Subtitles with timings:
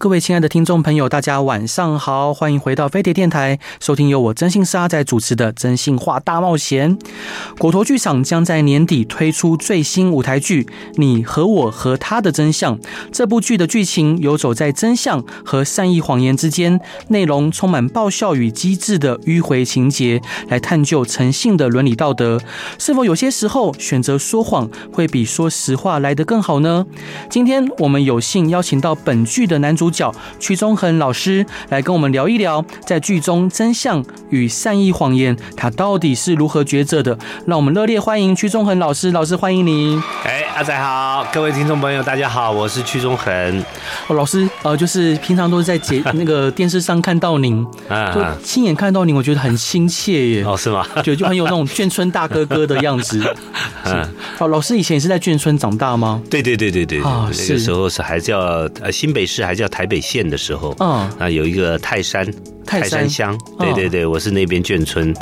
[0.00, 6.96] 各位亲爱的听众朋友，大家晚上好，欢迎回到飞碟电台，收听由我真心沙在主持的《真心话大冒险》。
[7.58, 10.62] 果陀剧场将在年底推出最新舞台剧
[10.94, 12.78] 《你和我和他的真相》。
[13.12, 22.40] 这部剧的剧情游走在真相和善意谎言之间，内容充满爆笑与机智的迂回情节，来探究诚信的伦理道德。
[22.78, 26.86] 是否有些时候选择说谎会比说实话来得更好呢？
[27.28, 29.60] 今天我们有幸邀请到本剧的。
[29.60, 37.18] 男主角屈中恒老师来跟我们聊一聊，在剧中真相与善意谎言，他到底是如何抉择的？
[37.46, 40.00] 让我们热烈欢迎屈中恒老师，老师欢迎您。
[40.24, 43.64] 哎，阿仔好，各位听众朋友，大家好，我是屈中恒。
[44.06, 47.66] 哦，老师，呃，就是平常都是在节那个电视上看到您，
[48.14, 50.44] 就亲眼看到您，我觉得很亲切耶。
[50.44, 50.86] 哦，是吗？
[51.02, 53.20] 就就很有那种眷村大哥哥的样子。
[53.84, 54.08] 是。
[54.38, 56.22] 哦，老师以前也是在眷村长大吗？
[56.30, 57.02] 对对对对对。
[57.02, 58.38] 啊，那个时候是还叫
[58.80, 59.40] 呃新北市。
[59.40, 62.26] 还叫台北县的时候，嗯，啊，有一个泰山。
[62.66, 65.12] 泰山乡，对对对，我是那边眷村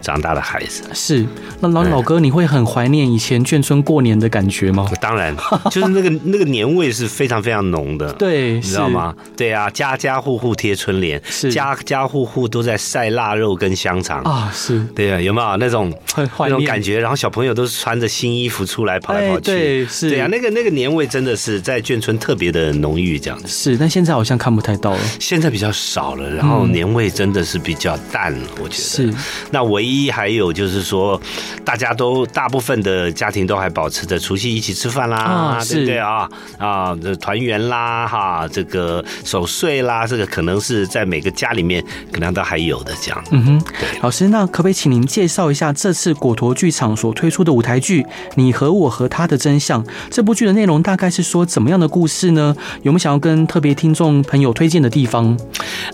[0.00, 0.84] 长大的孩子。
[0.94, 1.26] 是，
[1.60, 4.90] 那老老哥，你会很怀念以前眷村过年的感觉吗？
[5.02, 5.36] 当然，
[5.70, 8.10] 就是那个那个年味是非常非常浓的。
[8.14, 9.14] 对，你知道吗？
[9.36, 14.50] 对啊，家家户户贴春联，是家家户户都在晒腊肉跟香肠啊。
[14.54, 16.98] 是，对啊，有没有那种那种感觉？
[16.98, 19.42] 然后小朋友都是穿着新衣服出来跑来跑去。
[19.42, 23.48] 对，是，对啊，那个那个年味真的是在眷村特别的浓郁，这样子。
[23.48, 25.00] 是，但现在好像看不太到了。
[25.18, 26.84] 现在比较少了，然后年。
[26.94, 29.14] 味真的是比较淡，我觉得是。
[29.50, 31.20] 那唯一还有就是说，
[31.64, 36.28] 大家都大部分的家庭都还保持着除夕一起吃饭啦，对不对啊？
[36.58, 43.24] 啊，这团圆啦，哈，这个守岁啦，这个可能是在每个家里面可能都还有的这样。
[43.30, 43.88] 嗯哼，对。
[44.02, 48.02] 老师，那可不可以请您介绍一下这次果陀剧场所推出的舞台剧
[48.34, 49.82] 《你和我和他的真相》？
[50.10, 52.54] 这部剧的内容大概是说怎么样的故事呢？
[52.82, 55.38] 有没有想要跟特别听众朋友推荐的地方？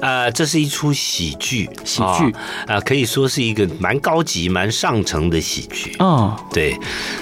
[0.00, 0.92] 呃，这是一出。
[1.10, 2.34] 喜剧，喜剧
[2.66, 5.96] 啊，可以说是一个蛮高级、蛮上乘的喜剧。
[5.98, 6.76] 嗯，对，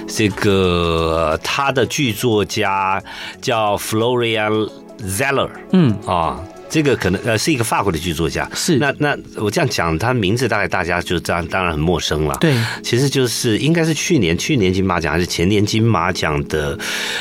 [0.09, 3.03] 这个他的剧作家
[3.41, 4.69] 叫 Florian
[5.01, 5.49] Zeller。
[5.73, 8.51] 嗯啊，这个可能呃是一个法国的剧作家。
[8.55, 12.37] 是，那那我这样讲，他名字大概大家就这样，当然很陌生了。
[12.41, 16.79] 对，其实就是应该是去年去年金马奖还是前年金马奖的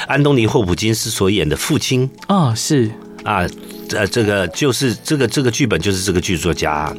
[0.07, 2.09] 安东尼·霍普金斯所演的父亲。
[2.27, 2.91] 啊，是
[3.27, 3.76] 啊。
[3.95, 6.93] 呃，这个就是这个这个剧本就是这个剧作家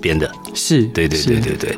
[0.00, 1.76] 编的，是对对对对对。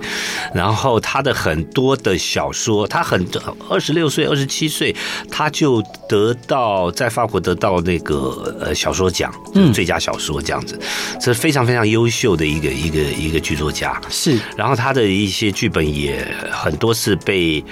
[0.55, 3.25] 然后他的很多的小说，他很
[3.69, 4.95] 二十六岁、二十七岁，
[5.31, 10.79] 他就得到在法国得到那个呃小说奖，嗯，最佳小说这样子，
[11.21, 14.01] 这是非常非常优秀的一个一个一个剧作家。
[14.11, 17.65] 是，然后他的一些剧本也很多是被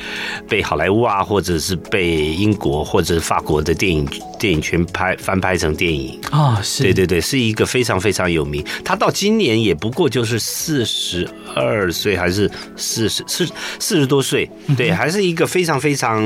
[0.49, 4.07] 被好莱坞啊，或者是被英国或者法国的电影
[4.39, 6.84] 电影圈拍翻拍成电影啊，是。
[6.85, 8.63] 对对对，是一个非常非常有名。
[8.85, 13.49] 他到今年也不过就是四十二岁，还是四十四
[13.81, 14.49] 四十多岁？
[14.77, 16.23] 对，还是一个非常非常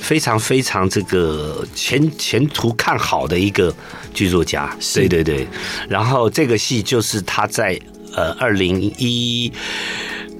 [0.00, 3.74] 非常非常这个前前途看好的一个
[4.14, 4.70] 剧作家。
[4.94, 5.46] 对对对，
[5.88, 7.76] 然后这个戏就是他在
[8.14, 9.52] 呃二零一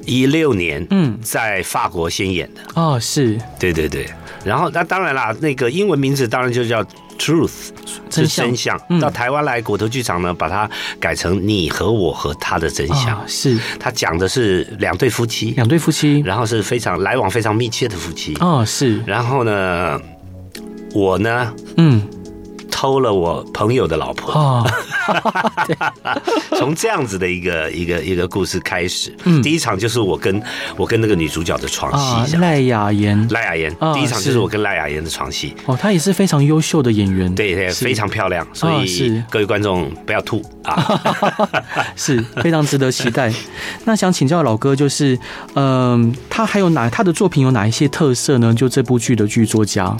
[0.07, 4.09] 一六年嗯在法国先演的哦，是对对对。
[4.45, 6.87] 然后那当然啦，那个英文名字当然就叫。
[7.21, 7.69] Truth
[8.09, 13.23] 是真相，到台湾来骨头剧场呢，把它改成你和我和他的真相。
[13.29, 18.35] 是，他讲的是两对夫妻，两对夫妻，然后是非常来往非常密切的夫妻。
[18.41, 19.03] 哦，是。
[19.05, 20.01] 然后呢，
[20.95, 22.03] 我呢，嗯。
[22.71, 24.71] 偷了我朋友的老婆，哦，
[26.59, 30.43] 从这样子的一个一个一个故事开始，嗯，第一场就是我跟
[30.77, 31.93] 我跟那个女主角的床
[32.27, 34.41] 戏，赖雅妍，赖雅妍，第一场就是。
[34.41, 40.43] 我跟赖雅妍的床戏，哦，她也是非常优秀的演员，对对，非常漂亮，所以各位观众不要吐。
[40.65, 40.99] 啊，
[41.95, 43.31] 是非常值得期待。
[43.85, 45.19] 那想请教老哥，就是
[45.55, 48.55] 嗯，他还有哪他的作品有哪一些特色呢？
[48.55, 49.95] 就这部剧的剧作家，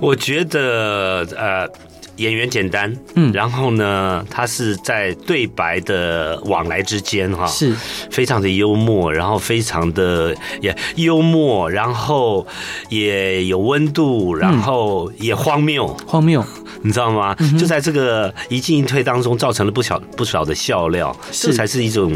[0.00, 1.68] 我觉得呃。
[2.16, 7.74] 演员简单，嗯，然后呢，他是在对白的往来之间，哈，是。
[8.10, 12.46] 非常的幽默，然后非常的也幽默，然后
[12.90, 16.44] 也有温度，然后也荒谬，荒谬，
[16.82, 17.34] 你知道吗？
[17.58, 22.12] 就在这个一进一退当中，造成了不小不少的笑料，这才是一种。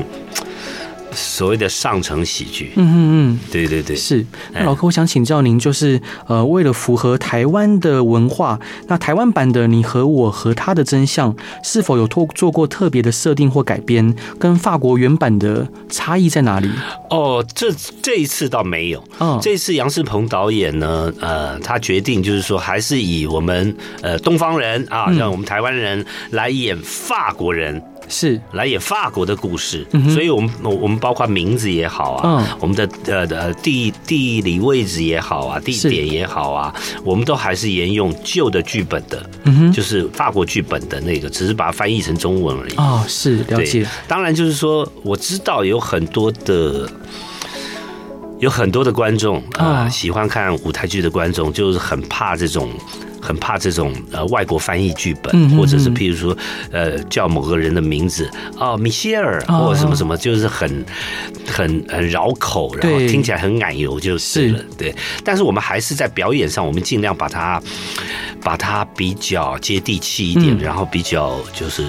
[1.17, 2.97] 所谓的上层喜剧，嗯嗯
[3.33, 4.25] 嗯，对对对，是。
[4.53, 11.35] 那老哥，我想请教您，就是呃，为了符合台湾的文化，那台湾版的《你和我和他的真相》
[11.65, 14.15] 是否有做做过特别的设定或改编？
[14.39, 16.71] 跟法国原版的差异在哪里？
[17.11, 17.73] 哦，这
[18.03, 19.03] 这一次倒没有。
[19.19, 27.83] 哦，这一次杨世鹏导演呢，呃，他决定就是说，还是以我们呃东方人啊，让我们台湾人来演法国人。
[28.09, 36.75] 是来演法国的故事，嗯、所以我们我们包括名字也好啊，嗯、我们的呃呃地地理位置也好啊，地点也好啊，
[37.05, 42.75] 我们都还是沿用旧的剧本的，嗯哼，就是法国剧本的那个，只是把它翻译成中文而已。
[42.75, 43.87] 哦，是了解。
[44.09, 46.91] 当然，就是说我知道有很多的
[48.41, 52.69] 有很多的观众啊、呃，喜欢看舞台剧的观众，就是很怕这种。
[53.27, 56.37] 很怕这种呃外国翻译剧本，嗯、哼哼或者是譬如说
[56.71, 60.85] 呃叫某个人的名字哦，米歇尔或者什么什么，就是很
[61.45, 64.61] 很很绕口，然后听起来很奶油就是了。
[64.79, 64.95] 对，
[65.25, 67.61] 但是我们还是在表演上，我们尽量把它
[68.41, 71.83] 把它比较接地气一点，嗯、然后比较就是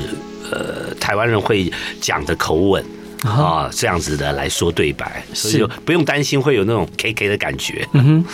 [0.52, 2.84] 呃台湾人会讲的口吻。
[3.24, 7.88] 啊，这样子的来说对白，所以就不用担心会有那种 K K 的感觉。
[7.94, 8.26] 嗯哼，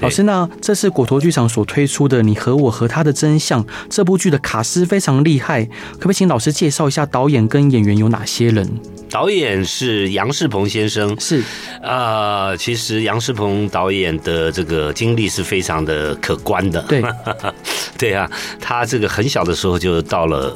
[0.00, 8.68] 老师，那这是果陀剧场所推出的《你和我和他的真相》这部剧的卡司非常厉害，可不可以请老师介绍一下导演跟演员有哪些人？
[9.10, 11.42] 导演是杨世鹏先生，是。
[11.82, 16.80] 呃，其实杨世鹏导演的这个经历是非常的可观的。
[16.82, 17.02] 对，
[17.98, 20.54] 对啊，他这个很小的时候就到了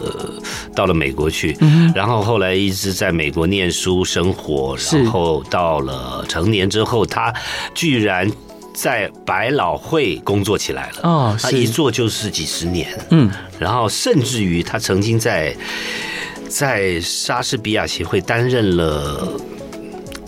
[0.73, 7.35] 到了美国去，嗯、然后后来一直在美国念书生活，然后到了成年之后，他
[7.75, 8.31] 居然
[8.73, 11.01] 在百老汇工作起来了。
[11.03, 12.89] 哦，他一做就是几十年。
[13.11, 15.55] 嗯，然后甚至于他曾经在。
[16.47, 19.29] 在莎士比亚协会担任了，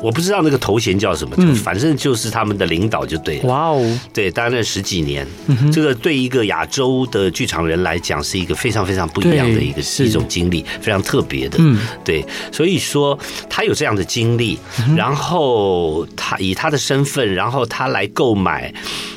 [0.02, 3.48] 我不知道那个头衔叫什么，就反正就是他们的领导就对了。
[3.48, 5.26] 哇哦，对，担任十几年，
[5.72, 11.56] 这个对一个亚洲的剧场人来讲是一个非常非常不一样的一个一种经历，非常特别的。
[11.60, 14.58] 嗯，对，所以说他有这样的经历，
[14.96, 18.72] 然后他以他的身份，然后他来购买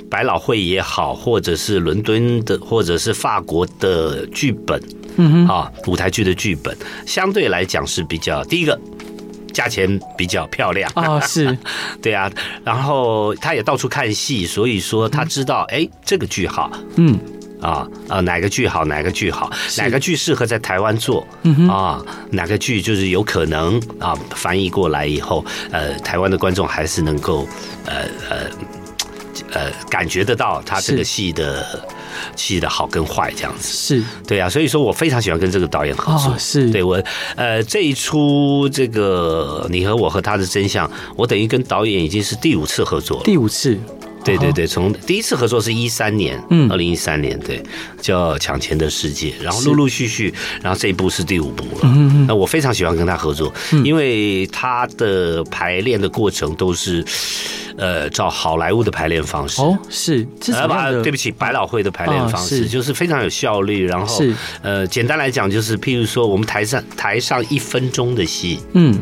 [0.10, 4.82] 百老汇也好，或者是伦敦的，或者是法国的剧本。
[5.22, 6.76] 嗯哼，啊，舞台剧的剧本
[7.06, 8.80] 相对来讲是比较第一个，
[9.54, 10.90] 价钱比较漂亮。
[10.96, 11.58] 啊， 是，
[12.02, 12.32] 对啊，
[12.64, 17.18] 然后他也到处看戏，所以说他知道，哎，这个剧好，嗯，
[17.62, 27.48] 啊啊，哪个剧好，哪个剧好，哪个剧适合在台湾做，嗯哼，啊，哪个剧就是有可能啊，翻译过来以后，呃，台湾的观众还是能够，
[27.86, 28.38] 呃呃
[29.54, 31.66] 呃，感觉得到他这个戏的。
[32.36, 36.38] 戏的好跟坏这样子是对啊，所以说我非常喜欢跟这个导演合作。
[36.38, 37.02] 是对我
[37.36, 43.24] 呃这一出这个你和我和他的真相，我等于跟导演已经是第五次合作了。
[43.24, 43.78] 第五次，
[44.24, 47.62] 对对对，从第一次合作是一三年，嗯，二零一三年，对，
[48.02, 51.82] 叫《抢钱的世界》，然后陆陆续续，然后这一部是第五部了。
[51.84, 57.04] 嗯嗯，那我非常喜欢跟他合作，因为他的排练的过程都是。
[57.78, 59.62] 呃，照好莱坞的排练方式。
[59.62, 63.86] 哦，是，呃，对不起，百老汇的排练方式就是非常有效率。
[63.88, 64.34] 然后，是。
[64.62, 69.00] 呃，简单来讲，就是譬如说，我们台上台上一分钟的戏，嗯，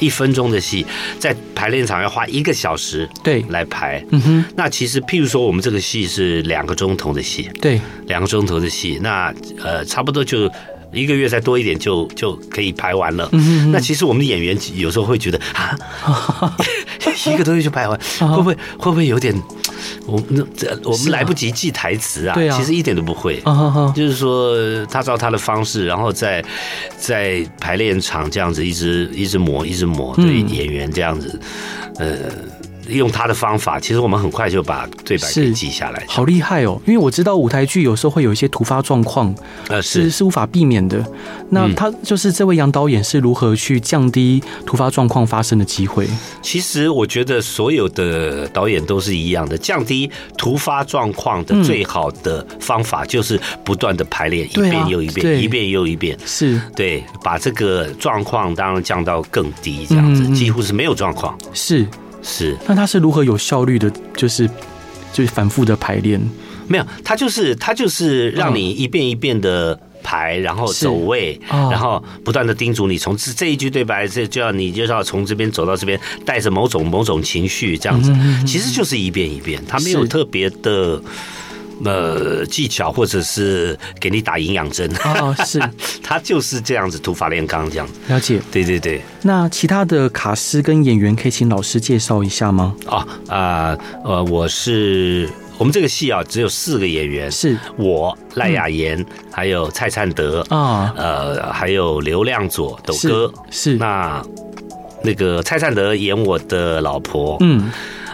[0.00, 0.84] 一分钟的戏，
[1.18, 4.04] 在排练场要花一个小时对来排。
[4.10, 10.50] 嗯哼，那其实譬如说，我们这个戏是两个钟头的戏，对，两个钟头的戏，那呃，差不多就。
[10.96, 13.28] 一个月再多一点就就可以排完了。
[13.70, 15.76] 那其实我们的演员有时候会觉得啊，
[17.26, 19.34] 一个多月就排完， 会不会会不会有点？
[20.06, 22.34] 我们这我们来不及记台词啊？
[22.34, 23.40] 对啊，其实一点都不会。
[23.94, 26.44] 就是说他照他的方式，然后在
[26.98, 31.40] 在排练场这样子一直一直磨，一直磨，对演员这样子，
[31.98, 32.16] 呃。
[32.88, 36.80] 用他的方法，其实我们很快就把对白给记下来，好厉害哦！
[36.86, 39.34] 因为我知道舞台剧有时候会有一些突发状况，
[39.68, 41.04] 呃，是是无法避免的。
[41.50, 46.08] 那他就是这位杨导演是如何去降低突发状况发生的机会？
[46.42, 61.86] 其实我觉得所有的导演都是一样的，降低突发状况的最好的方法就是不断的排练，一遍又一遍，一遍又一遍，是对，把这个状况当然降到更低，这样子几乎是没有状况，是。
[62.28, 63.88] 是，那他是如何有效率的？
[64.16, 64.50] 就是，
[65.12, 66.20] 就是反复的排练。
[66.66, 78.12] 没有，他就是他就是让你一遍一遍的排，然后走位，哦、然后不断的叮嘱你从这这一句对白，这就要你就要从这边走到这边，带着某种某种情绪这样子，
[78.44, 81.00] 其实就是一遍一遍，他没有特别的。
[81.84, 85.60] 呃，技巧或者是给你打营养针哦，是，
[86.02, 87.92] 他就是这样子土法炼钢这样子。
[88.08, 89.02] 了解，对对对。
[89.22, 92.74] 那其他的卡司跟演员可以请老师介绍一下吗？
[92.86, 95.28] 啊啊呃，我是
[95.58, 103.72] 我们这个戏啊，只有四个演员，是我赖雅妍，嗯、还有蔡灿德啊，呃，还有刘亮佐斗哥是。
[103.72, 104.22] 是那
[105.02, 107.70] 那个蔡灿德演我的老婆，嗯，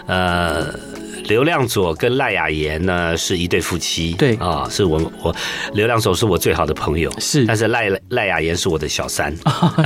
[0.07, 0.92] 呃。
[1.25, 4.35] 刘亮佐跟赖雅妍呢是一对夫妻，对。
[4.35, 5.35] 啊，是我我
[5.73, 9.35] 刘亮佐是我最好的朋友，是，但是赖赖雅妍是我的小三，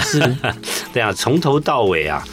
[0.01, 0.19] 是，
[0.93, 2.23] 对啊，从头到尾啊，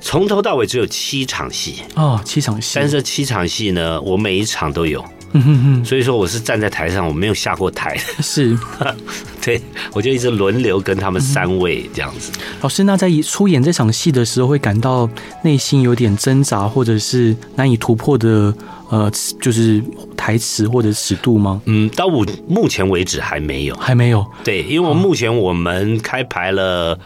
[0.00, 1.82] 从头到尾只有七场戏。
[1.94, 5.04] 哦，七场戏，但是这七场戏呢，我每一场都有。
[5.36, 8.56] 嗯哼哼，所以说我是站在台上，我没有下过台，是，
[9.42, 9.60] 对，
[9.92, 12.30] 我就一直轮流跟他们三位这样子。
[12.62, 15.10] 老师，那在出演这场戏的时候，会感到
[15.42, 18.54] 内心有点挣扎，或者是难以突破的，
[18.90, 19.10] 呃，
[19.40, 19.82] 就是
[20.16, 21.60] 台词或者尺度吗？
[21.64, 24.24] 嗯，到我目前为止还没有，还没有。
[24.44, 26.96] 对，因为我目前我们开排了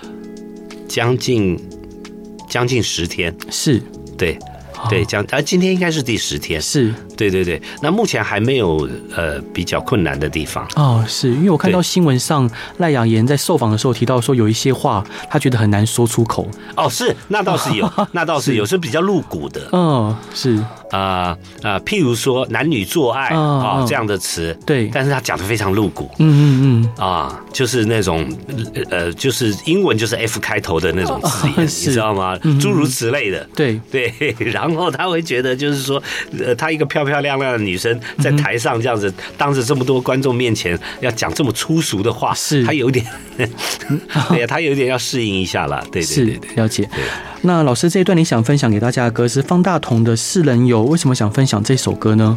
[0.86, 1.58] 将近
[2.46, 3.82] 将近十天，是
[4.18, 4.38] 对。
[4.88, 6.92] 对，讲啊，今天应该是第十天，是。
[7.16, 7.60] 对对对。
[7.82, 10.66] 那目前还没有呃比较困难的地方。
[10.76, 11.30] 哦，是。
[11.30, 16.48] 因为我看到新闻上赖雅妍在受访的时候提到说有一些话他觉得很难说出口。
[16.76, 17.14] 哦，是。
[17.28, 18.78] 那倒是有， 那倒是有，是。
[18.78, 20.56] 比较露骨的，嗯，是。
[20.56, 27.04] 啊啊、呃呃，譬如说男女做爱啊、哦、这样的词，对，但是他讲的非常露骨，嗯嗯嗯。
[27.06, 28.28] 啊，就是那种
[28.90, 32.36] 呃，就是英文就是 F 开头的那种字眼，你知道吗？
[32.60, 33.80] 诸如此类的，对。
[33.90, 34.12] 对，
[34.52, 34.88] 然后。
[34.98, 36.02] 他会觉得，就是说，
[36.44, 42.64] 呃，她一个漂漂亮亮的女生在台上这样子，当着这么多观众面前要讲这么粗俗的话，是。
[42.64, 45.84] 他有点， 对呀，他有点要适应一下了。
[45.92, 46.88] 对对对对，了解。
[47.42, 52.36] 那老师这一段你想分享给大家的歌是方大同的《四人有》，为什么想分享这首歌呢？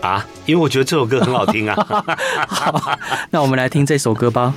[0.00, 1.76] 啊，因为我觉得这首歌很好听啊。
[2.46, 2.98] 好，
[3.30, 4.54] 那我们来听这首歌吧。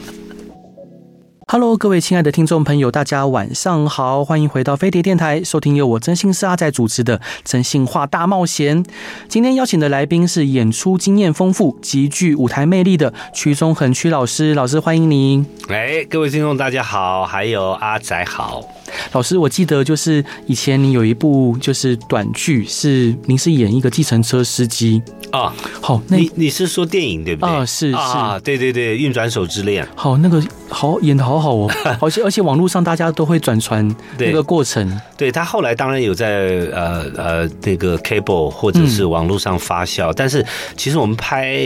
[1.53, 8.81] Hello，各位亲爱的听众朋友，大家晚上好，欢迎回到飞碟电台，收听由我真心是阿仔主持的《真心话大冒险》。
[9.27, 15.45] 今天邀请的来宾是演出经验丰富、极具舞台魅力的曲中恒曲老师，老师欢迎您。
[15.67, 18.63] 哎，各位听众大家好，还有阿仔好。
[19.11, 25.53] 老师，我记得就是以前你有一部就是短剧，是您是演一个计程车司机啊。
[25.81, 27.53] 好，那你你是说电影对不对？
[27.53, 29.85] 啊，是是啊，对对对，运转手之恋。
[29.95, 33.85] 好，那个好演的好好哦， 而且而且网络上大家都会转传
[34.17, 34.87] 那个过程。
[35.17, 36.27] 对，对他后来当然有在
[36.71, 40.45] 呃呃那个 cable 或者是网络上发酵，嗯，但是
[40.77, 41.59] 其实我们拍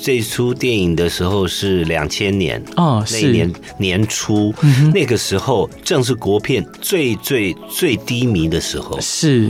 [0.00, 6.64] 这出电影的时候是两千年啊，那一年年初，嗯，那个时候正是国片。
[6.80, 9.00] 最最最低迷的时候。
[9.00, 9.48] 是，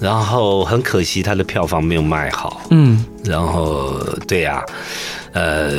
[0.00, 4.64] 然后很可惜他的票房没有卖好，嗯，然后对呀、啊，
[5.32, 5.70] 呃，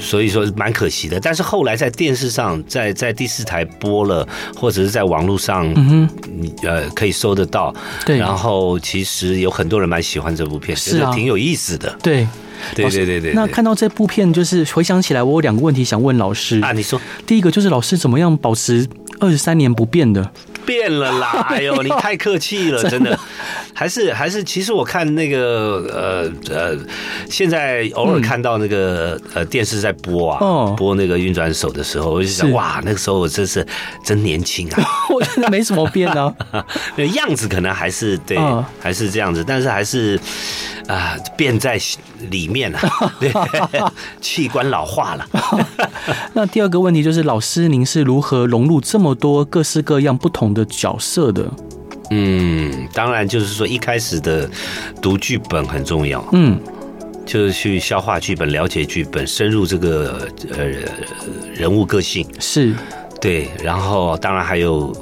[0.00, 1.18] 所以说蛮可惜的。
[1.20, 7.74] 但是后来在电视上，在在第四台播了，或者是在网络上，嗯哼，呃，可以搜得到。
[8.04, 11.96] 对，然后其实有很多人蛮喜欢这部片，是啊挺有意思的。
[12.02, 12.26] 对，
[12.74, 13.32] 对对对对。
[13.34, 16.72] 那看到这部片，就是回想起来，我有两个问题想问老师啊。
[16.72, 18.86] 你说，第一个就是老师怎么样保持
[19.20, 20.30] 二十三年不变的？
[20.64, 21.46] 变了啦！
[21.50, 23.18] 哎呦，你太客气了，真的。
[23.74, 26.76] 还是还是，其实我看那个呃呃，
[27.28, 33.66] 现在偶尔看到那个呃电视在播啊，播那个运转手的时候，我就想哇，那个时候我真是
[34.04, 34.82] 真年轻啊！
[35.12, 36.32] 我觉得没什么变啊，
[36.96, 38.38] 那样子可能还是对，
[38.80, 40.20] 还是这样子，但是还是
[40.88, 41.80] 啊变在
[42.30, 42.78] 里面了，
[43.20, 43.32] 对，
[44.20, 45.26] 器官老化了。
[46.34, 51.50] 那第二个问题就是，老师您是如何融入这么多各式各样不同的角色的？
[52.10, 54.48] 嗯，当然就是说一开始的
[55.00, 56.60] 读剧本很重要，嗯，
[57.24, 60.64] 就是去消化剧本、了解剧本、深入这个呃
[61.54, 62.74] 人物个性，是
[63.20, 64.94] 对，然后当然还有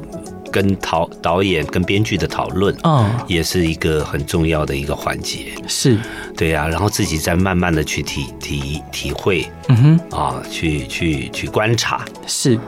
[0.51, 5.99] 跟导导演跟编剧的讨论，嗯，也是一个很重要的一个环节，是。
[6.37, 12.59] 对呀，然后自己再慢慢的去体体体会，嗯哼，啊，去去去观察，是。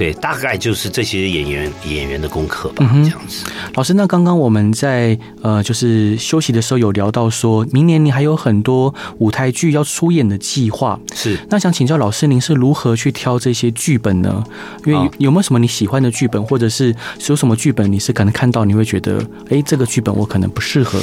[0.00, 3.44] 对，大概就是这些演员演员的功课吧，嗯，这样子。
[3.74, 10.98] 老师，那刚刚我们在呃，就是休息的时候有聊到说，明年你还有很多舞台剧要出演的计划。
[11.14, 14.42] 是，那想请教老师，您是如何去挑这些剧本呢？
[14.86, 16.96] 因为有没有什么你喜欢的剧本，或者是
[17.28, 20.98] 有什么剧本你是可能看到你会觉得，哎，这个剧本我可能不适合。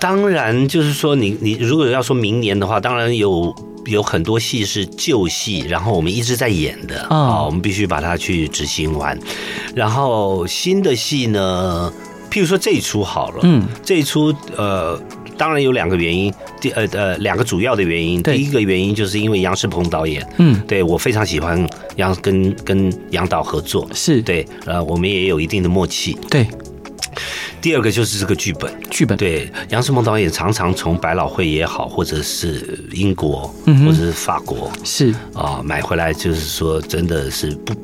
[0.00, 3.54] 当然，就是说你你如果要说明年的话，当然有
[3.86, 9.18] 有很多戏是旧戏，然后我们一直在演的啊、哦，我们必须把它去执行完。
[9.74, 11.92] 然后新的戏呢，
[12.30, 15.00] 譬如说这一出好了，嗯，这一出呃，
[15.38, 24.20] 当然有两个原因，第呃呃两个主要的原因，第一个原因就是因为杨世鹏导演，嗯，对我非常喜欢杨跟跟杨导合作，是。
[24.22, 26.46] 对，呃，我们也有一定的默契，对。
[27.66, 29.18] 第二个就是这个剧本，剧本。
[29.18, 35.12] 对杨世梦导演常常从百老汇也好，或者是英国，嗯，或者是法国，是。
[35.34, 37.74] 啊，买回来就是说真的是不。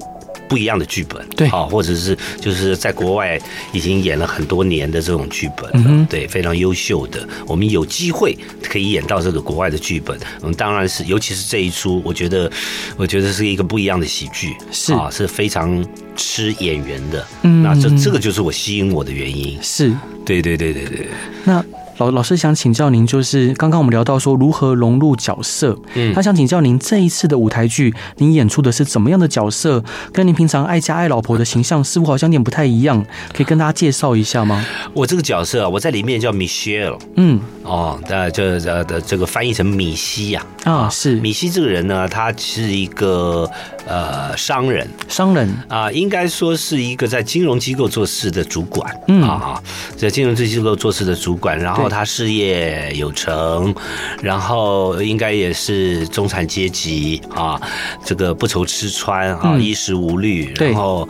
[0.48, 3.40] 不一样的剧本，对，啊，或者是就是在国外
[3.72, 7.26] 已经演了很多年的这种剧本，嗯，对，非常优秀的。
[7.46, 12.50] 我们有机会可以演到这个国外的剧本，我们，当然是，尤其是这一出，我觉得，
[12.96, 14.92] 我觉得是一个不一样的喜剧，是。
[14.92, 15.84] 啊，是非常
[16.14, 19.92] 吃演员的，嗯，那这这个就是我吸引我的原因，是，
[20.24, 21.08] 对对对对对，
[21.44, 21.64] 那。
[22.02, 29.84] 老老师想请教您，就是刚刚我们聊到说如何融入角色，嗯，他想请教您这一次的舞台剧，您演出的是怎么样的角色？
[30.12, 34.66] 跟您平常爱家爱老婆的形象似乎好像有点不太一样，可以跟大家介绍一下吗？
[34.92, 41.14] 我这个角色啊，我在里面叫 Michelle，嗯，哦，那这呃的这个翻译成米西呀，啊，是。
[41.20, 43.48] 米西这个人呢，他是一个
[43.86, 45.48] 呃商人，商人。
[45.68, 49.22] 啊，应该说是一个在金融机构做事的主管，嗯。
[49.22, 49.62] 啊，
[49.96, 51.91] 在金融机构做事的主管，然后。
[51.92, 53.74] 他事业有成，
[54.22, 57.60] 然后应该也是中产阶级啊，
[58.04, 61.06] 这个不愁吃穿啊，嗯、衣食无虑，然后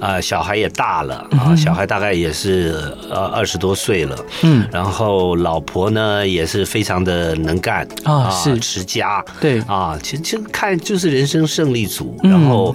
[0.00, 2.74] 啊、呃，小孩也大了啊，嗯、小孩大概也是
[3.10, 8.58] 呃二十多岁了，嗯，然后老婆呢也是非常的能干啊，是。
[8.58, 9.60] 持家，对。
[9.68, 12.74] 啊，其实其实看就是人生胜利组，嗯、然后。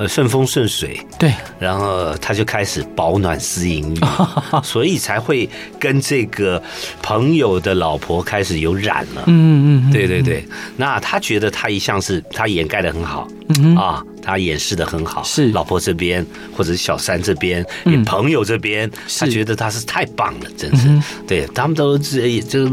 [0.00, 4.00] 呃，顺风顺水，对，然后他就开始保暖思淫欲，
[4.64, 5.46] 所以才会
[5.78, 6.62] 跟这个
[7.02, 9.24] 朋友的老婆开始有染了。
[9.26, 10.42] 嗯嗯，对对对。
[10.78, 13.28] 那他觉得他一向是他掩盖的很好，
[13.58, 16.24] 嗯啊，他掩饰的很好，是老婆这边
[16.56, 20.88] 或者是小三这边，嗯，朋友这边，他觉得他是太棒了，真是，
[21.26, 22.66] 对他们都是就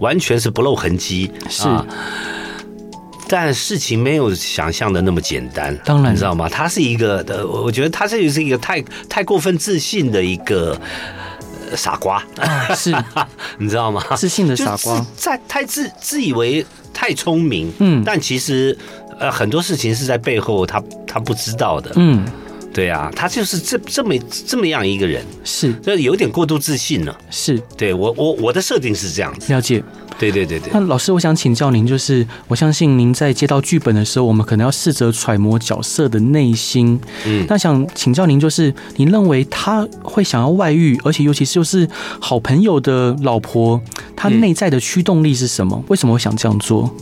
[0.00, 1.68] 完全是不露痕迹，是。
[3.28, 6.48] 但事情没有想象的那么简单，当然，你知道吗？
[6.48, 10.78] 他是一个的，我觉得他这就是一个太太过分自信的一个
[11.74, 12.22] 傻瓜，
[12.76, 12.94] 是，
[13.58, 14.02] 你知道吗？
[14.16, 18.76] 自信的傻瓜，在太自自以为太聪明，嗯，但其实
[19.18, 22.24] 呃很多事情是在背后他他不知道的，嗯，
[22.74, 24.14] 对啊，他就是这这么
[24.46, 29.82] 这么样一个人，是，这有点过度自信了，是，对我我我的设定是这样子，了解。
[30.16, 36.98] 对对对对，那老师，我想请教您，就是我相信您在接到剧本的时候，我们可能要试着揣摩角色的内心。
[37.26, 41.88] 嗯，那想请教您，就是您认为他会想要外遇，而且尤其是就是
[42.20, 43.80] 好朋友的老婆，
[44.14, 45.82] 他内在的驱动力是什么？
[45.88, 46.94] 为什么会想这样做？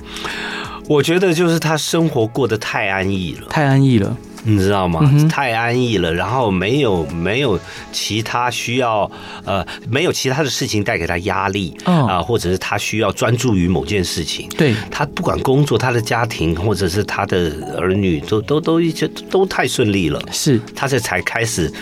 [0.88, 4.16] 我觉得就是他生活过得太安逸了，太安逸了。
[4.44, 5.00] 你知道吗？
[5.02, 7.58] 嗯、太安逸了，然后没有没有
[7.92, 9.10] 其他需要
[9.44, 14.48] 呃，没有其他的事情带给他压力啊、哦呃，或者是他需要专注于某件事情。
[14.56, 20.20] 对，他不管工作、他的家庭，或者是他的儿女，都都都一切都太顺利了。
[20.32, 21.72] 是，他这才开始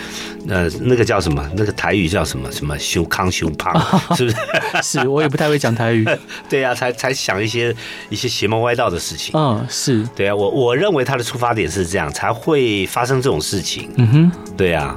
[0.48, 1.48] 呃，那个叫什么？
[1.56, 2.52] 那个台语叫什么？
[2.52, 3.72] 什么修康修胖？
[3.74, 4.36] 哦、 是不是？
[5.00, 6.06] 是我也不太会讲台语。
[6.48, 7.74] 对呀、啊，才才想一些
[8.10, 9.32] 一些邪门歪道的事情。
[9.34, 12.50] 嗯、哦，是对啊，我我认为他的出发点是这样，才会。
[12.50, 14.96] 会发生这种事情，嗯哼，对啊，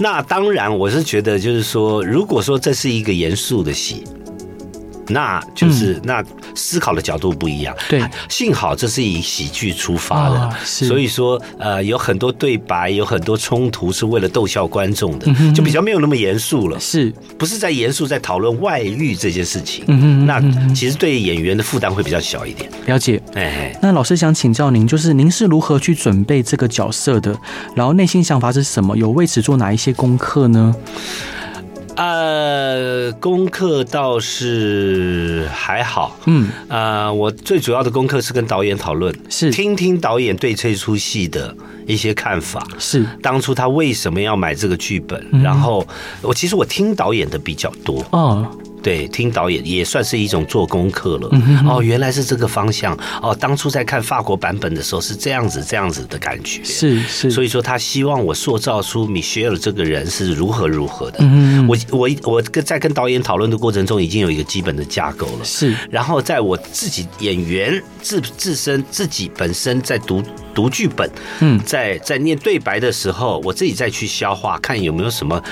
[0.00, 4.04] 那当然，我是觉得，就是说，如果说这是一个严肃的戏。
[5.10, 19.84] 那就是、嗯、那思考的角度不一样，对，幸好这是以喜剧出发的，哦、所以说呃有很多对白，有很多冲突是为了逗笑观众的，嗯、就比较没有那么严肃了，是不是在严肃在讨论外遇这件事情？
[20.26, 20.40] 那
[20.74, 22.70] 其实对演员的负担会比较小一点。
[22.86, 27.36] 了解，哎，那老师想请教您，就是您是如何去准备这个角色的？
[27.74, 28.96] 然后内心想法是什么？
[28.96, 30.74] 有为此做哪一些功课呢？
[32.00, 39.50] 呃，功课倒是还好，嗯，呃，我最主要的功课是跟导演讨论，是。
[39.50, 41.54] 听听导演对这出戏的
[41.86, 43.04] 一些看法，是。
[43.20, 45.86] 当初他为什么要买这个剧本，嗯、然后
[46.22, 48.50] 我其实我听导演的比较多，哦。
[48.82, 51.28] 对，听导演也算是一种做功课了。
[51.66, 52.96] 哦，原来是这个方向。
[53.22, 56.62] 哦，当初在看法国版本的时候是这样子，这样子的感觉。
[56.64, 61.18] 是是，所以说他希望我塑造出米歇尔这个人是如何如何的。
[61.20, 65.44] 嗯，我我我跟在跟导演讨论的过程中，已经有一个基本的架构了。
[65.44, 70.22] 是，然后在我自己演员自自身自己本身在读
[70.54, 71.08] 读剧本，
[71.40, 75.42] 嗯，在在念对白的时候，我自己再去消化，看有没有什么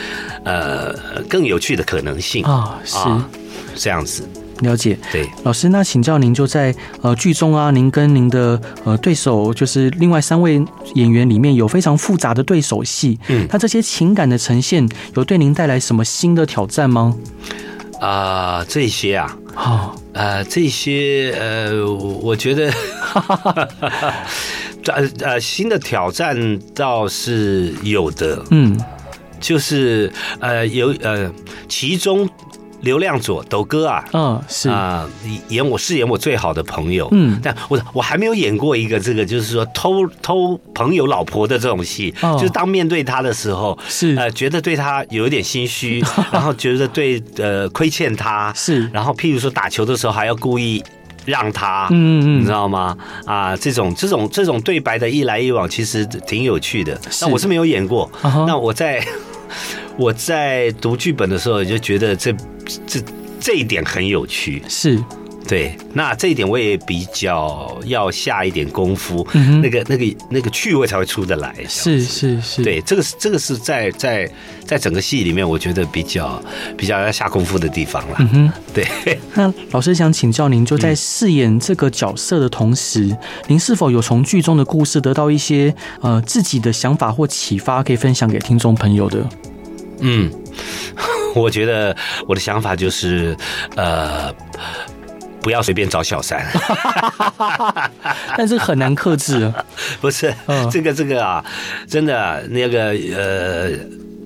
[0.45, 0.93] 呃
[1.29, 2.79] 更有趣的可能性啊。
[2.85, 2.97] 是。
[3.79, 4.29] 这样子。
[4.63, 10.61] 了解，对，老师，那请教您就在呃剧中啊，您跟您的呃对手，就是另外三位
[10.95, 17.15] 演员里面有非常复杂的对手戏，嗯，那这些情感的呈现有对您带来什么新的挑战吗？
[18.01, 22.73] 啊、呃，这些啊，好，呃，这些呃，我觉得，
[24.93, 28.77] 呃呃，新的挑战倒是有的，嗯，
[29.39, 31.31] 就是呃有呃
[31.69, 32.29] 其中。
[32.83, 34.69] 刘亮佐，斗哥啊，嗯，是。
[34.69, 35.09] 啊，
[35.49, 44.15] 演我饰演我最好的朋友，嗯，但我我还没有演过一个这个，就是说偷偷朋友老婆的这种戏，哦，就是当面对他的时候，是。
[44.17, 50.83] 呃，觉得对他有一点心虚， 然后觉得对呃亏欠他，是，然后譬如说打球的时候还要故意
[51.25, 52.97] 让他，嗯嗯，你知道吗？
[53.27, 56.99] 啊，这种这种这种对白的一来一往，其实挺有趣的。
[57.21, 58.11] 那我是没有演过，
[58.47, 59.05] 那我在。
[59.99, 62.33] 我在读剧本的时候，就觉得这
[62.87, 63.01] 这
[63.41, 65.03] 这一点很有趣，是
[65.47, 65.77] 对。
[65.93, 71.53] 那这一点我也比较要下一点功夫，嗯、那个那个那个趣味才会出得来。
[71.69, 74.31] 是是是，对，这个是这个是在在
[74.65, 76.41] 在整个戏里面，我觉得比较
[76.77, 78.17] 比较要下功夫的地方了。
[78.21, 78.87] 嗯哼，对。
[79.35, 89.27] 那老师想请教您，就在饰演这个角色的同时，嗯、您是否有从剧中的故事得到一些呃自己的想法或启发，可以分享给听众朋友的？
[90.01, 90.31] 嗯，
[91.35, 93.37] 我觉得我的想法就是，
[93.77, 94.33] 呃，
[95.41, 96.47] 不要随便找小三，
[98.37, 99.53] 但是很难克制。
[100.01, 100.35] 不是，
[100.71, 101.45] 这个这个啊，
[101.89, 103.71] 真的那个呃，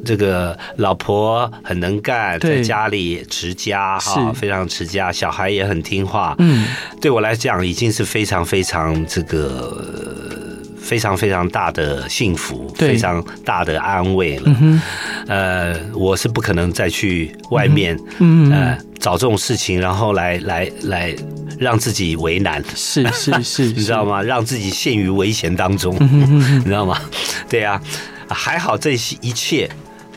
[0.04, 6.34] 这个老婆很能干，在家里持家哈，非常持家，小孩也很听话。
[6.38, 6.66] 嗯，
[7.00, 10.40] 对我来讲已经是非常非常这个。
[10.82, 14.42] 非常非常大的幸福，非常大的安慰了。
[14.58, 14.82] 嗯、
[15.28, 21.14] 呃，我是不可能再去外面，嗯，呃，找这种事情，然后来来来
[21.58, 22.62] 让自己为难。
[22.74, 24.20] 是是是， 是，你知道吗？
[24.20, 27.00] 让自己陷于危险当中， 你知道吗？
[27.48, 27.80] 对呀、
[28.28, 29.70] 啊，还好这些一切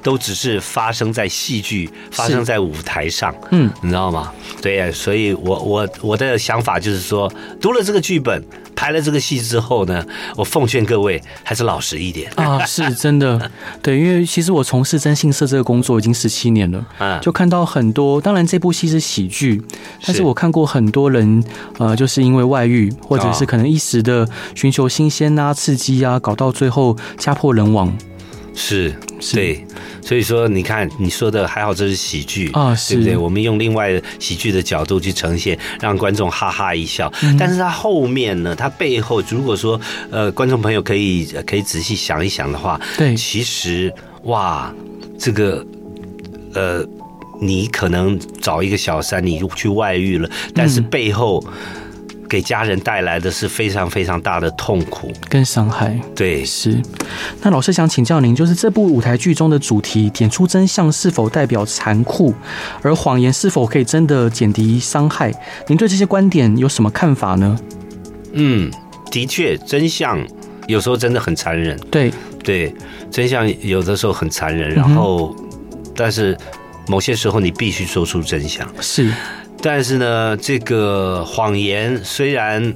[0.05, 3.33] 都只是发生在戏剧，发生在舞台上。
[3.49, 4.31] 嗯，你知道吗？
[4.61, 8.43] 对呀、啊，所以我我我的想法就是说，读了这个剧本。
[8.75, 13.49] 拍了这个戏之后呢，我奉劝各位还是老实一点啊，是真的，
[13.81, 19.63] 对，因为其实我从事征信社这个工作已经十七年了，嗯，就看到很多，当然这部戏是喜剧，
[20.05, 21.41] 但是我看过很多人，
[21.77, 27.97] 呃，就是因为外遇，或者是可能一时的寻求新鲜啊、刺激啊，搞到最后家破人亡。
[28.55, 28.95] 是，
[29.33, 29.65] 对，
[30.01, 33.17] 所以说你看你说的还好，这是喜剧啊，对不对？
[33.17, 37.11] 我们用另外喜剧的角度去呈现，让观众哈哈一笑。
[37.21, 44.73] 嗯、但是它后面呢，它背后如果说呃，观众朋友可以可以仔细想一想的话，对，其实哇，
[45.19, 45.65] 这个
[46.53, 46.85] 呃，
[47.41, 51.43] 你可能找一个小三，你去外遇了，但是背后。
[51.45, 51.84] 嗯
[52.29, 55.99] 给家人带来的是非常非常大的痛苦跟伤害。
[56.15, 56.81] 对，是。
[57.41, 62.33] 那老师想请教您，就是这部舞台剧中的主题“点出真相”是否代表残酷，
[62.81, 65.33] 而谎言是否可以真的减低伤害？
[65.67, 67.57] 您对这些观点有什么看法呢？
[68.33, 68.71] 嗯，
[69.11, 70.19] 的确，真相
[70.67, 71.79] 有时候真的很残忍。
[71.91, 72.11] 对，
[72.43, 72.73] 对，
[73.11, 74.73] 真相有的时候很残忍。
[74.73, 75.49] 然后，嗯、
[75.95, 76.37] 但是
[76.87, 78.67] 某些时候你必须说出真相。
[78.81, 79.11] 是。
[79.61, 82.73] 但是呢，这个谎言虽然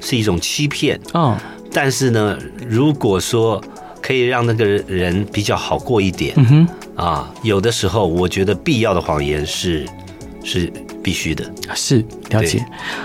[0.00, 1.36] 是一种欺骗，嗯，
[1.72, 3.62] 但是呢，如果说
[4.02, 6.68] 可以让那个人比较好过一点，嗯哼，
[7.04, 9.86] 啊，有的时候我觉得必要的谎言是
[10.44, 12.64] 是必须的，是了解。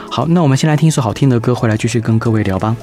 [0.10, 2.76] 好，那我们先来听一首好听的歌，回来继续跟各位聊吧。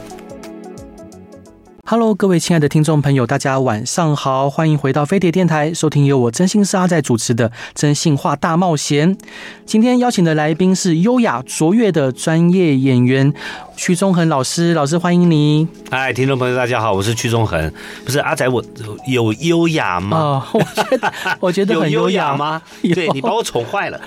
[1.91, 9.17] Hello，各位亲爱的听众朋友，大家晚上好，欢迎回到飞碟电台，收听由我真心是阿仔主持的《真性话大冒险》。
[9.65, 13.33] 今天邀请的来宾是优雅卓越的专业演员。
[13.75, 15.67] 屈中恒老师，老师欢迎你。
[15.89, 17.73] 嗨，听众朋友，大家好，我是屈中恒。
[18.05, 18.63] 不是阿仔，我
[19.07, 20.19] 有优雅吗？
[20.19, 22.63] 哦，我觉得 我觉得很优雅，有优雅吗？
[22.83, 23.99] 对，你把我宠坏了。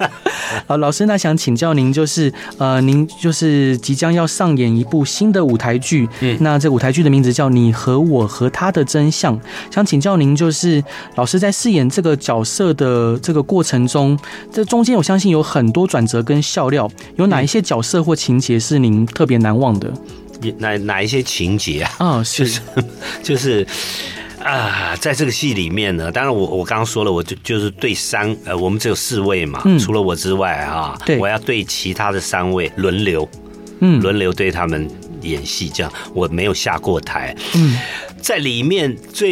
[0.68, 9.38] 啊，老师，那想请教您，就是呃，您就是即将要上演一部新的舞台剧，嗯，那这舞台剧的名字叫《你和我和他的真相》。
[9.70, 10.82] 想请教您，就是
[11.16, 14.18] 老师在饰演这个角色的这个过程中，
[14.52, 19.92] 这中间我相信有很多转折跟笑料，有哪一些角色或情节是您特别难忘的？
[20.58, 21.90] 哪哪一些情节啊？
[21.98, 22.60] 啊、哦，就是
[23.24, 23.66] 就是
[24.40, 33.28] 啊，在这个戏里面呢，当然我我刚刚说了，我就就是对三呃，我们只有四位嘛，嗯、除了我之外啊，对，我要对其他的三位轮流，
[33.80, 34.88] 嗯，轮流对他们
[35.28, 37.76] 演戏，这样我没有下过台，嗯，
[38.20, 39.30] 在里面最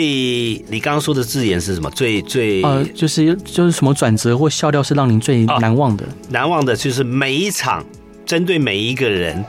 [0.69, 1.91] 你刚刚说的字眼是什么？
[1.91, 6.05] 最最呃，就是就是什么转折或笑料是让您最难忘的？
[6.05, 7.85] 哦、难忘的就是每一场
[8.25, 9.45] 针对每一个人，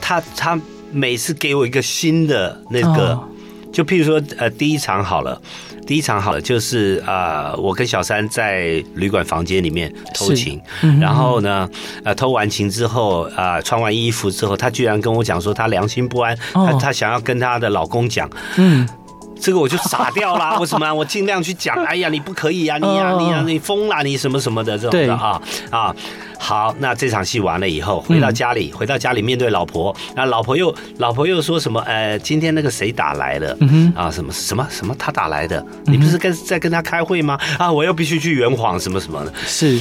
[0.00, 3.28] 他他每次给我一个新的那个，哦、
[3.72, 5.40] 就譬如说呃，第一场好了。
[5.86, 11.68] 第一场好了，就是啊、呃，我跟小三在旅馆房间里面偷情，嗯、然后呢，
[12.04, 18.88] 呃，偷完情之后啊、呃，穿完衣服之后，她居然跟我讲说她良心不安，她她、哦想要跟她的老公讲，嗯。
[19.42, 20.94] 这个我就傻掉啦， 为什么？
[20.94, 21.74] 我尽量去讲。
[21.84, 25.94] 哎呀，你不可以呀，你呀，你呀，你疯了，你什么什么的这种的啊啊。
[26.38, 31.80] 好，那这场戏完了以后，回到家里，回到家里面对老婆，那老婆又老婆又说什么？
[31.80, 33.56] 呃，今天那个谁打来了？
[33.96, 35.64] 啊，什么什么什么他打来的？
[35.86, 37.36] 你不是跟在跟他开会吗？
[37.58, 39.32] 啊，我又必须去圆谎什么什么的。
[39.44, 39.78] 是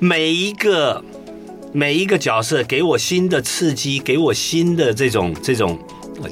[0.00, 1.02] 每一个
[1.72, 5.78] 每一个角色给我新的刺激，给我新的这种这种。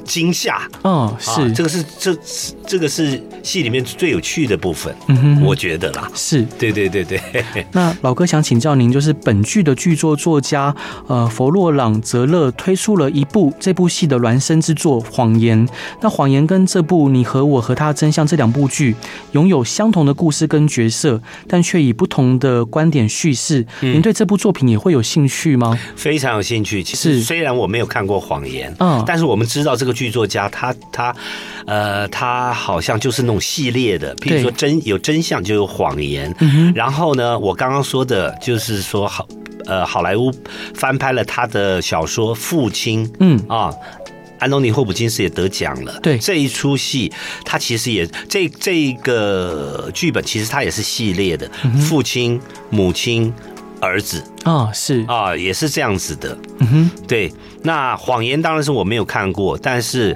[0.03, 2.17] 惊吓，嗯，是、啊、这个是这
[2.65, 7.21] 这个是戏里面最有趣的部分，嗯哼，我觉得啦，是对对对对。
[7.71, 10.75] 那老哥想请教您，就是本剧的剧作作家，
[11.07, 15.67] 呃，佛洛朗泽勒推出了一部这部戏的孪生之作《谎言》。
[16.01, 18.95] 那《谎言》跟这部《你和我和他真相》这两部剧
[19.33, 23.65] 拥有相同的故事跟角色，但却以不同的观点叙事。
[23.81, 25.77] 您对这部作品也会有兴趣吗？
[25.95, 26.81] 非常有兴趣。
[26.83, 29.74] 其实虽然我没有看过《谎言》，嗯，但是我们知道。
[29.75, 31.15] 这个剧作家，他他，
[31.65, 39.27] 呃，他好像就是那种系列的，比如说真有真相就有谎言，嗯、然后呢，我刚刚说的就是说好，
[39.65, 40.31] 呃，好莱坞
[40.73, 43.73] 翻拍了他的小说《父亲》，嗯啊，
[44.39, 45.99] 安东尼霍普金斯也得奖了。
[46.01, 47.11] 对，这一出戏，
[47.43, 53.33] 他其实也这这个剧本其实他也是系列的，嗯、父亲、母亲。
[53.81, 56.37] 儿子啊、哦，是啊，也是这样子的。
[56.59, 57.31] 嗯哼，对。
[57.63, 60.15] 那谎言当然是我没有看过，但是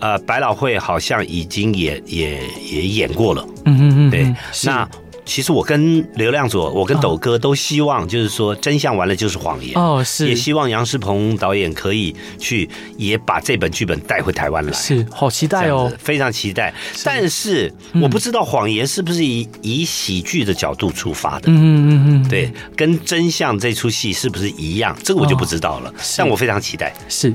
[0.00, 2.40] 呃，百老汇好像已经也也
[2.70, 3.46] 也演过了。
[3.64, 4.34] 嗯哼嗯，对。
[4.64, 4.88] 那。
[5.24, 9.72] 其实我跟刘亮佐，我跟斗哥都希望，就是说真相完了就是谎言。
[9.76, 10.28] 哦，是。
[10.28, 16.72] 也希望杨世鹏导演可以去也把这本剧本带回台湾来，是好期待哦，非常期待。
[17.04, 25.92] 但是我不知道谎言是不是以以喜剧的角度出发的，嗯嗯嗯，对，跟真相这出戏是不是一样，这个我就不知道了。
[26.16, 26.94] 但我非常期待。
[27.08, 27.32] 是。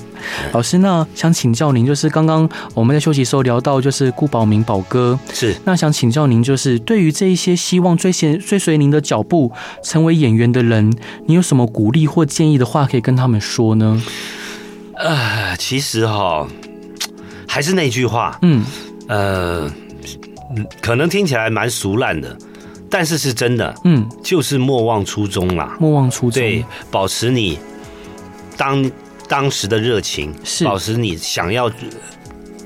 [0.52, 5.56] 老师，那想请教您，就是刚刚我们在休息时候聊到，就是顾宝明宝哥，是。
[5.66, 9.52] 那想请教您，就是对于这一些希望追随追随您的脚步
[9.84, 10.94] 成为演员的人，
[11.26, 14.02] 你有什么鼓励或建议的话可以跟他们说呢？
[14.96, 16.48] 呃，其实哈，
[17.48, 18.66] 还是那句话，嗯，
[19.08, 19.72] 呃，
[20.82, 22.38] 可能听起来蛮俗烂的，
[22.90, 27.58] 但是是真的，嗯，就是莫忘初衷啦，莫忘初衷，对，保持你
[28.58, 28.92] 当
[29.28, 31.72] 当时的热情，是保持你想要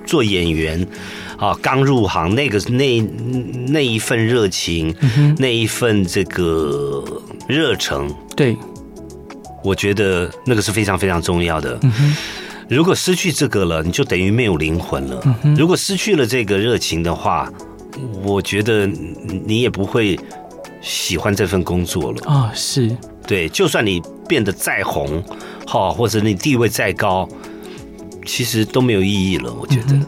[0.05, 0.87] 做演员。
[1.37, 3.01] 啊，刚入行那个那
[3.67, 7.03] 那一份热情，嗯、那一份这个
[7.47, 8.55] 热诚，对，
[9.63, 11.77] 我觉得那个是非常非常重要的。
[11.81, 12.15] 嗯、哼
[12.69, 15.21] 如果失去这个了，你就等于没有灵魂了。
[15.43, 17.51] 嗯、如果失去了这个热情的话，
[18.23, 20.17] 我觉得你也不会
[20.81, 22.17] 喜欢这份工作了。
[22.25, 22.95] 啊、哦，是
[23.27, 25.23] 对，就算你变得再红，
[25.67, 27.27] 好，或者你地位再高。
[28.25, 29.93] 其实都没有意义了，我觉得。
[29.93, 30.05] 嗯、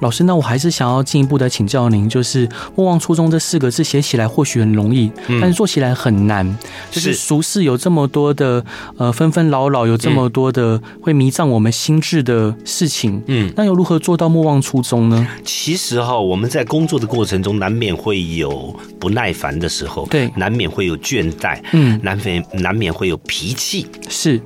[0.00, 6.58] 老师，那我还是想要进一步的请教您，就是“莫忘初衷”这四个字写起来或许很容易，嗯、但是做起来很难。
[6.90, 8.64] 就是俗世有这么多的
[8.96, 15.26] 呃纷纷扰扰，有这么多的会迷障我们心智的事情，嗯，那又如何做到莫忘初衷呢？
[15.44, 24.40] 其实哈，我们在工作的过程中，难免会有不耐烦的时候，对，难免会有倦怠，嗯，难免难免会有脾气，是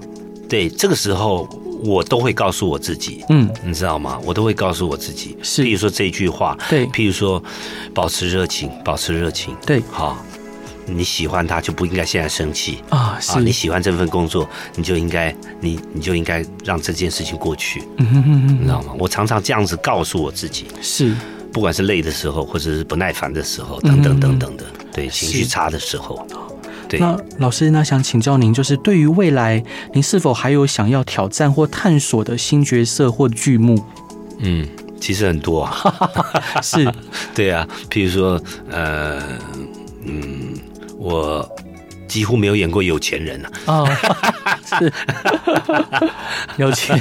[0.49, 1.49] 对，这个时候。
[1.85, 4.19] 我都会告诉我自己，嗯，你知道吗？
[4.25, 7.43] 我都会告诉我自己，是，譬如说这句话，对，譬如说，
[7.93, 10.17] 保持热情，保持热情，对，好，
[10.87, 18.95] 你喜欢他就不应该现在生气啊，是，你喜欢这份工作，你就应该，你你就应该让这件事情过去，嗯哼哼哼，你知道吗？
[18.99, 21.15] 我常常这样子告诉我自己，是，
[21.53, 26.27] 不管是累的时候，或者是不耐烦的时候，等等等等的，对，情绪差的时候。
[26.97, 33.83] 对那老师，那想请教您，就是对于未来，您是否还有想要挑战或探索的新角色或剧目？
[34.39, 34.67] 嗯，
[35.01, 35.75] 其实很多啊，
[36.63, 36.93] 是，
[37.35, 39.23] 对啊，譬如说，呃，
[40.05, 40.55] 嗯，
[40.99, 41.49] 我。
[42.15, 43.51] 几乎没有演过有钱人啊。
[43.67, 43.91] 哦，
[44.65, 44.93] 是
[46.59, 46.97] 有钱，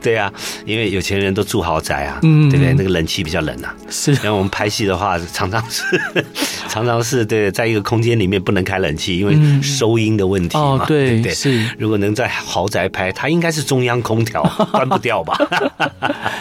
[0.00, 0.32] 对啊，
[0.64, 2.72] 因为有钱人都住豪宅啊，嗯，对不对？
[2.74, 3.74] 那个冷气比较冷啊。
[3.88, 5.82] 是，然后我们拍戏的话，常常是
[6.70, 10.62] 常常是对，在一个空间里面不能开冷气，因为收音的问题嘛。
[10.62, 11.34] 哦，对对。
[11.34, 15.36] 是，如果能在豪宅拍，它应该是中央空调， 关不掉吧？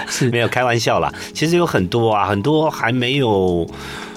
[0.07, 1.11] 是，没有开玩笑啦。
[1.33, 3.67] 其实有很多啊，很多还没有。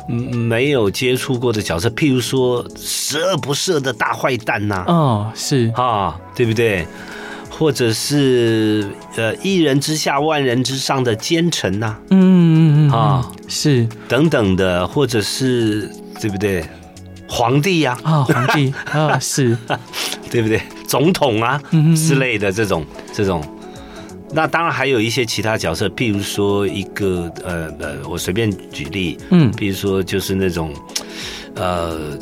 [0.08, 6.86] 没有接触过的角色，譬如说十恶不赦的大坏蛋呐、啊，哦，是啊，对不对？
[7.50, 15.88] 或者是呃，一人之下万人之上的奸臣呐、啊，嗯嗯嗯啊，是等等的，或者是
[16.20, 16.64] 对不对？
[17.28, 19.56] 皇帝呀，啊，皇帝啊，是，
[20.30, 20.60] 对不对？
[20.88, 21.60] 总统啊
[21.96, 23.42] 之类的这种这种。
[24.34, 30.72] 那当然还有一些其他角色，譬如说一个呃呃，我随便举例，嗯，比如说就是那种
[31.54, 32.18] 呃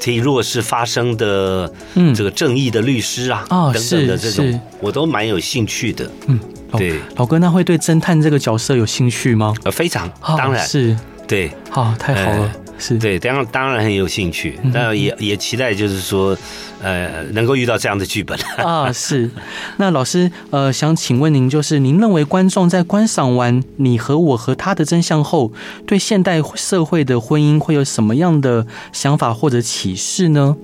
[0.00, 6.10] 替弱势发声的，嗯，这个正义的律师啊，哦，等等的这种，我都蛮有兴趣的。
[6.26, 6.40] 嗯，
[6.72, 9.54] 对，老哥，那会对侦探这个角色有兴趣吗？
[9.62, 10.66] 呃，非常，当然。
[10.66, 10.96] 是，
[11.28, 12.52] 对，好，太好了。
[12.82, 16.36] 是对，当然当然很有兴趣，但也也期待，就是说，
[16.82, 18.92] 呃，能够遇到这样的剧本 啊。
[18.92, 19.30] 是，
[19.76, 25.52] 那老师，呃，想请问您，就是您认为观众在观赏完《你和我和他的真相》后，
[25.86, 30.56] 对现代社会的婚姻会有什么样的想法或者启示呢？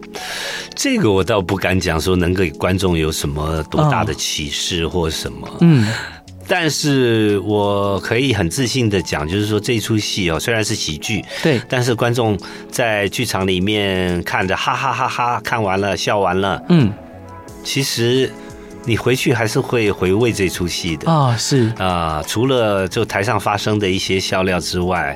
[0.74, 5.48] 这个我倒不敢讲，说能给观众有什么多大的启示或什么。
[5.60, 5.86] 嗯。
[6.48, 12.38] 但是我可以很自信的讲，就是说这出戏哦，虽然是喜剧，对，但是观众
[12.70, 16.90] 在剧场里面看着哈哈哈哈，看完了笑完了，嗯，
[17.62, 18.32] 其实
[18.86, 21.10] 你回去还是会回味这出戏的。
[21.10, 21.70] 啊，是。
[21.76, 25.14] 啊，除了就台上发生的一些笑料之外，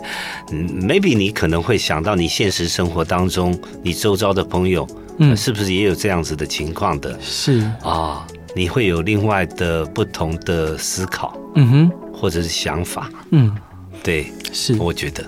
[0.52, 7.18] 嗯，maybe 你可能会想到你现实生活当中你周遭的朋友，嗯，是不是也有这样子的情况的？
[7.22, 7.62] 是。
[7.82, 8.26] 啊。
[8.54, 13.54] 你会有另外的不同的思考，嗯哼，或者是想法，嗯，
[14.02, 15.24] 对，是，我觉得。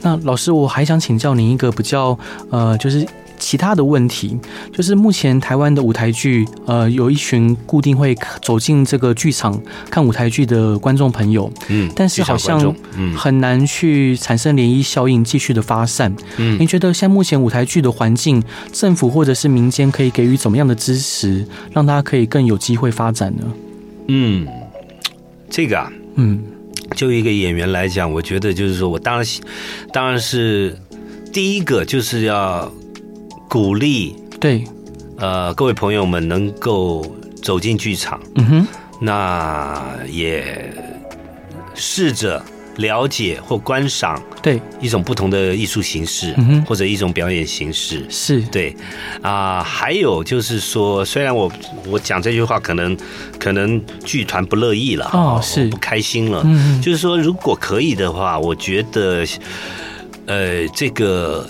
[0.00, 2.18] 那老师，我还想请教您一个比较，
[2.50, 3.06] 呃，就是。
[3.38, 4.38] 其他的问题
[4.72, 12.74] 就是，目前台湾的舞台剧，呃，有一群固定会走进这个剧场看舞台剧的观众朋友，嗯，但是好像
[13.16, 16.14] 很难去产生涟漪效应，继续的发散。
[16.36, 23.42] 嗯，您觉得像目前舞台剧的环境，政府或者是民间可以给予怎么样的支持，让它可以更有机会发展呢？
[24.08, 24.46] 嗯，
[25.48, 26.42] 这个啊，嗯，
[26.96, 29.26] 就一个演员来讲，我觉得就是说我当然，
[29.92, 30.76] 当然是
[31.32, 32.70] 第一个就是要。
[33.48, 34.62] 鼓励对，
[35.16, 37.04] 呃，各位朋友们能够
[37.42, 38.66] 走进剧场，嗯哼，
[39.00, 40.72] 那也
[41.74, 42.42] 试着
[42.76, 44.60] 了解或观赏对。
[44.80, 48.42] 一种不同的艺术形式，嗯哼，或者一种表演形式，是。
[48.42, 48.76] 对
[49.22, 51.50] 啊，呃，还有就是说，虽然我
[51.88, 52.96] 我讲这句话可能
[53.40, 59.24] 可能剧团不乐意了，哦，是不开心了，嗯，就是说如果可以的话，我觉得，
[60.26, 61.48] 呃，这个。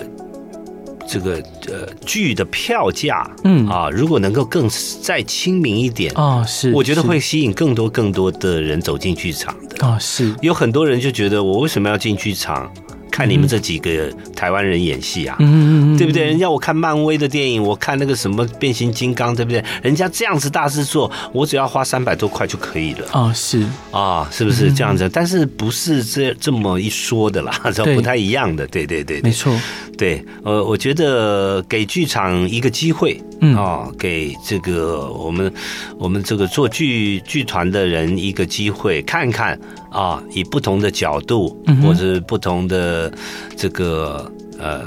[1.08, 3.66] 这个呃剧的票价，嗯。
[3.66, 4.68] 啊，如果能够更
[5.02, 9.86] 再亲民一点啊，是，我觉得会吸引更多更多的人走进剧场的。
[9.86, 12.70] 啊，是，有很多人就觉得我为什么要进剧场？
[13.18, 16.22] 看你们这几个台湾人演戏啊，嗯对不对？
[16.22, 19.61] 人家我看漫威的电影，我看那个什么变形金刚，对不对？
[19.83, 23.09] 人家这样子大制作，我只要花三百多块就可以了。
[23.11, 23.66] 啊，是。
[23.90, 25.11] 啊，是不是这样子？
[25.12, 27.52] 但是不是这这么一说的啦？
[27.74, 29.52] 这不太一样的，对对对，没错，
[29.96, 33.57] 对，呃，我觉得给剧场一个机会，嗯。
[33.57, 35.52] 啊，给这个我们
[35.98, 39.59] 我们这个做剧剧团的人一个机会，看看
[39.90, 43.12] 啊，以不同的角度或者不同的。
[43.57, 44.83] 这个呃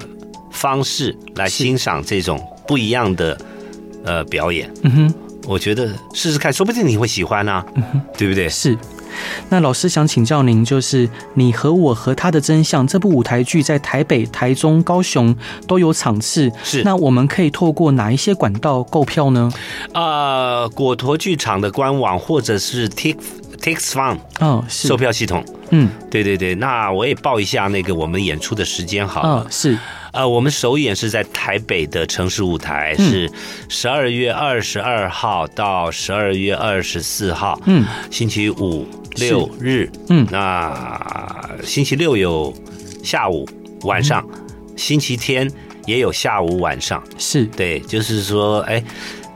[0.49, 3.37] 方式来欣赏这种不一样的
[4.05, 5.13] 呃表演，嗯哼，
[5.45, 8.47] 我觉得试试看，说不定你会喜欢啊，嗯哼，对不对？
[8.47, 8.77] 是。
[9.49, 15.35] 那老师想请教您，就是你和我和他的真相这部舞台剧在台北、台中、高雄
[15.67, 16.81] 都有场次，是。
[16.83, 19.51] 那我们可以透过哪一些管道购票呢？
[19.93, 23.17] 呃，果陀剧场的官网或者是 Tix
[23.61, 24.87] Fun 哦，是。
[24.87, 25.43] 售票系统。
[25.69, 29.29] 嗯，对对对，那我也报一下那个我们演出的时间好了。
[29.29, 29.77] 哦、是，
[30.11, 33.31] 呃，我们首演是在台北的城市舞台，嗯、是
[33.69, 42.53] 十二月二十二号到十二月二十四号，嗯，星期五六日，嗯，那星期六有
[43.01, 43.47] 下午
[43.83, 45.49] 晚上，嗯、星期天
[45.85, 47.45] 也有下午晚上，是。
[47.45, 48.83] 对，就是说，哎。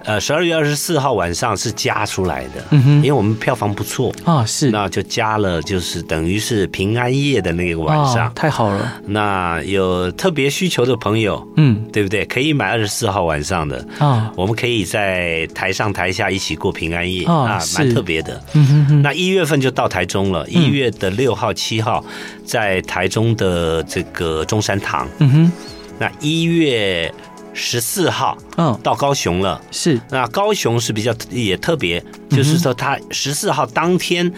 [0.05, 9.01] 呃，十二月二十四号晚上是加出来的，嗯哼，因为我们票房不错啊，是，那就加了，就是等于是平安夜的那个晚上，太好了。
[9.07, 12.23] 那有特别需求的朋友，嗯，对不对？
[12.25, 18.39] 可以买二十四号晚上的啊，我们可以在台上台下一起过平安夜啊，蛮特别的。
[18.53, 19.01] 嗯哼哼。
[19.01, 22.05] 那一月份就到台中了，一月的六号、七号
[22.45, 25.51] 在台中的这个中山堂，嗯哼。
[25.97, 27.11] 那一月。
[27.56, 29.60] 十四号，嗯，到高雄了。
[29.72, 34.32] 是，那高雄是比较也特别，就是说他十四号当天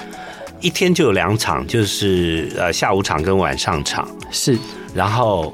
[0.62, 4.08] 一天就有两场，就是呃下午场跟晚上场。
[4.32, 4.58] 是，
[4.94, 5.54] 然后。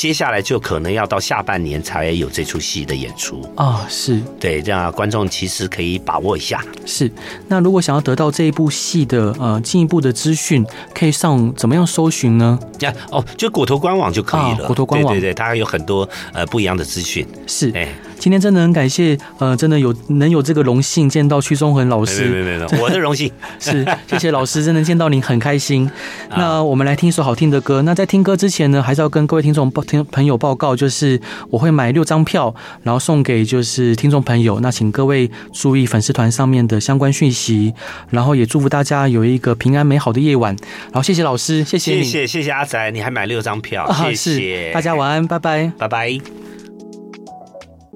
[0.00, 6.64] 接下来就可能要到下半年才有这出戏的演出啊、哦，是对，这样观众其实可以把握一下。
[6.86, 7.12] 是，
[7.48, 12.58] 那如果想要得到这一部戏的呃进一步的资讯，可以上怎么样搜寻呢？
[12.78, 14.66] 呀，哦，就果头官网就可以了。
[14.66, 17.26] 果头官网，对对对，它有很多呃不一样的资讯。
[17.46, 17.86] 是，哎。
[18.18, 25.90] 今天真的很感谢，呃，真的有能有这个荣幸见到屈中恒老师，没没没，我的荣幸是，谢谢老师，真的见到您很开心。
[26.28, 27.80] 那我们来听一首好听的歌。
[27.80, 31.20] 那在听歌之前呢，还是要跟各位听众报听朋友报告，就是
[31.50, 34.60] 我会买六张票，然后送给就是听众朋友。
[34.60, 37.74] 那请各位注意粉丝团上面的相关讯息，
[38.10, 40.54] 然后也祝福大家有一个平安美好的夜晚。
[40.84, 46.20] 然后谢谢老师，谢谢你，谢谢谢谢阿仔，你还买六张票，谢谢，大家晚安，拜拜，拜拜。